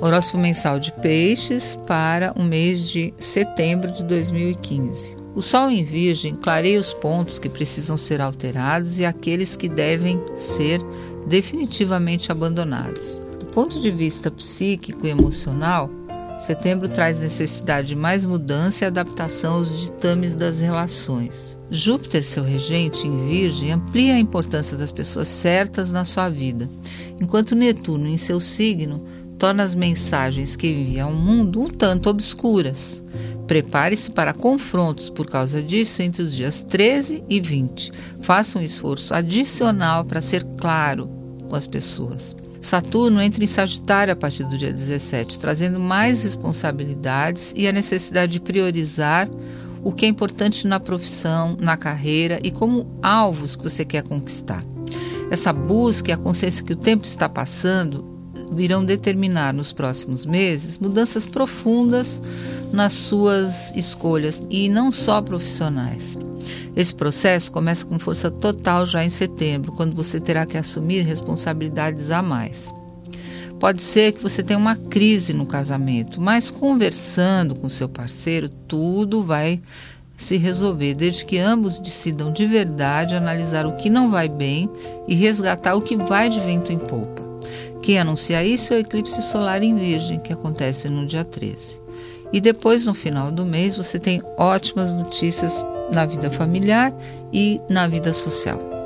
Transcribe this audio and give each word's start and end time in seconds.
Horóscopo 0.00 0.38
mensal 0.38 0.78
de 0.78 0.92
Peixes 0.92 1.76
para 1.86 2.32
o 2.36 2.42
mês 2.44 2.88
de 2.88 3.12
setembro 3.18 3.90
de 3.90 4.04
2015. 4.04 5.16
O 5.34 5.42
Sol 5.42 5.68
em 5.70 5.82
Virgem 5.82 6.36
clareia 6.36 6.78
os 6.78 6.92
pontos 6.92 7.40
que 7.40 7.48
precisam 7.48 7.98
ser 7.98 8.20
alterados 8.20 9.00
e 9.00 9.04
aqueles 9.04 9.56
que 9.56 9.68
devem 9.68 10.22
ser 10.36 10.80
definitivamente 11.26 12.30
abandonados. 12.30 13.20
Do 13.40 13.46
ponto 13.46 13.80
de 13.80 13.90
vista 13.90 14.30
psíquico 14.30 15.04
e 15.04 15.10
emocional, 15.10 15.90
setembro 16.38 16.88
traz 16.88 17.18
necessidade 17.18 17.88
de 17.88 17.96
mais 17.96 18.24
mudança 18.24 18.84
e 18.84 18.86
adaptação 18.86 19.54
aos 19.54 19.80
ditames 19.80 20.36
das 20.36 20.60
relações. 20.60 21.58
Júpiter, 21.70 22.22
seu 22.22 22.44
regente 22.44 23.06
em 23.06 23.26
Virgem, 23.26 23.72
amplia 23.72 24.14
a 24.14 24.20
importância 24.20 24.76
das 24.76 24.92
pessoas 24.92 25.26
certas 25.26 25.92
na 25.92 26.04
sua 26.04 26.28
vida, 26.28 26.70
enquanto 27.20 27.56
Netuno, 27.56 28.06
em 28.06 28.16
seu 28.16 28.38
signo, 28.40 29.04
torna 29.38 29.62
as 29.62 29.74
mensagens 29.74 30.56
que 30.56 30.68
envia 30.68 31.04
ao 31.04 31.12
mundo 31.12 31.62
um 31.62 31.68
tanto 31.68 32.10
obscuras. 32.10 33.02
Prepare-se 33.46 34.10
para 34.10 34.34
confrontos 34.34 35.08
por 35.08 35.26
causa 35.26 35.62
disso 35.62 36.02
entre 36.02 36.22
os 36.22 36.34
dias 36.34 36.64
13 36.64 37.24
e 37.30 37.40
20. 37.40 37.92
Faça 38.20 38.58
um 38.58 38.62
esforço 38.62 39.14
adicional 39.14 40.04
para 40.04 40.20
ser 40.20 40.44
claro 40.44 41.08
com 41.48 41.56
as 41.56 41.66
pessoas. 41.66 42.36
Saturno 42.60 43.22
entra 43.22 43.42
em 43.42 43.46
Sagitário 43.46 44.12
a 44.12 44.16
partir 44.16 44.44
do 44.44 44.58
dia 44.58 44.72
17, 44.72 45.38
trazendo 45.38 45.78
mais 45.78 46.24
responsabilidades 46.24 47.54
e 47.56 47.68
a 47.68 47.72
necessidade 47.72 48.32
de 48.32 48.40
priorizar 48.40 49.30
o 49.82 49.92
que 49.92 50.04
é 50.04 50.08
importante 50.08 50.66
na 50.66 50.80
profissão, 50.80 51.56
na 51.58 51.76
carreira 51.76 52.40
e 52.42 52.50
como 52.50 52.98
alvos 53.00 53.54
que 53.54 53.62
você 53.62 53.84
quer 53.84 54.02
conquistar. 54.02 54.64
Essa 55.30 55.52
busca 55.52 56.10
e 56.10 56.12
a 56.12 56.16
consciência 56.16 56.64
que 56.64 56.72
o 56.72 56.76
tempo 56.76 57.06
está 57.06 57.28
passando 57.28 58.17
irão 58.56 58.84
determinar 58.84 59.52
nos 59.52 59.72
próximos 59.72 60.24
meses 60.24 60.78
mudanças 60.78 61.26
profundas 61.26 62.20
nas 62.72 62.92
suas 62.92 63.72
escolhas 63.76 64.42
e 64.50 64.68
não 64.68 64.90
só 64.90 65.20
profissionais. 65.20 66.16
Esse 66.76 66.94
processo 66.94 67.50
começa 67.50 67.84
com 67.84 67.98
força 67.98 68.30
total 68.30 68.86
já 68.86 69.04
em 69.04 69.10
setembro, 69.10 69.72
quando 69.72 69.94
você 69.94 70.20
terá 70.20 70.46
que 70.46 70.56
assumir 70.56 71.02
responsabilidades 71.02 72.10
a 72.10 72.22
mais. 72.22 72.72
Pode 73.58 73.82
ser 73.82 74.12
que 74.12 74.22
você 74.22 74.42
tenha 74.42 74.58
uma 74.58 74.76
crise 74.76 75.32
no 75.32 75.44
casamento, 75.44 76.20
mas 76.20 76.50
conversando 76.50 77.56
com 77.56 77.68
seu 77.68 77.88
parceiro, 77.88 78.48
tudo 78.48 79.24
vai 79.24 79.60
se 80.16 80.36
resolver, 80.36 80.94
desde 80.94 81.24
que 81.24 81.38
ambos 81.38 81.78
decidam 81.80 82.30
de 82.30 82.46
verdade 82.46 83.14
analisar 83.14 83.66
o 83.66 83.74
que 83.74 83.90
não 83.90 84.10
vai 84.10 84.28
bem 84.28 84.70
e 85.06 85.14
resgatar 85.14 85.74
o 85.74 85.82
que 85.82 85.96
vai 85.96 86.28
de 86.28 86.40
vento 86.40 86.72
em 86.72 86.78
polpa. 86.78 87.27
Quem 87.88 87.98
anuncia 87.98 88.44
isso 88.44 88.74
é 88.74 88.76
o 88.76 88.80
eclipse 88.80 89.22
solar 89.22 89.62
em 89.62 89.74
Virgem, 89.74 90.20
que 90.20 90.30
acontece 90.30 90.90
no 90.90 91.06
dia 91.06 91.24
13. 91.24 91.80
E 92.30 92.38
depois, 92.38 92.84
no 92.84 92.92
final 92.92 93.32
do 93.32 93.46
mês, 93.46 93.78
você 93.78 93.98
tem 93.98 94.22
ótimas 94.36 94.92
notícias 94.92 95.64
na 95.90 96.04
vida 96.04 96.30
familiar 96.30 96.92
e 97.32 97.58
na 97.66 97.88
vida 97.88 98.12
social. 98.12 98.77